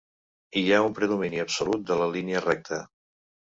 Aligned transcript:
Hi 0.61 0.63
ha 0.69 0.79
un 0.85 0.95
predomini 0.99 1.43
absolut 1.45 1.85
de 1.93 2.01
la 2.01 2.09
línia 2.17 2.43
recta. 2.49 2.83